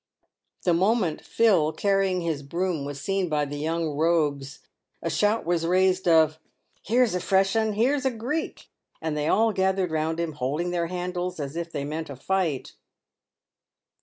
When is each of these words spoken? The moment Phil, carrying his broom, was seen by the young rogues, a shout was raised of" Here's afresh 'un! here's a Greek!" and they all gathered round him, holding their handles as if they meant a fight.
The 0.63 0.73
moment 0.73 1.21
Phil, 1.23 1.71
carrying 1.73 2.21
his 2.21 2.41
broom, 2.41 2.85
was 2.85 2.99
seen 2.99 3.29
by 3.29 3.45
the 3.45 3.59
young 3.59 3.89
rogues, 3.95 4.57
a 4.99 5.11
shout 5.11 5.45
was 5.45 5.63
raised 5.63 6.07
of" 6.07 6.39
Here's 6.87 7.13
afresh 7.13 7.55
'un! 7.55 7.73
here's 7.73 8.03
a 8.03 8.09
Greek!" 8.09 8.71
and 8.99 9.15
they 9.15 9.27
all 9.27 9.53
gathered 9.53 9.91
round 9.91 10.19
him, 10.19 10.31
holding 10.31 10.71
their 10.71 10.87
handles 10.87 11.39
as 11.39 11.55
if 11.55 11.71
they 11.71 11.83
meant 11.85 12.09
a 12.09 12.15
fight. 12.15 12.73